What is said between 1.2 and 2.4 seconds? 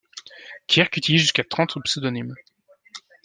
jusqu'à trente pseudonymes.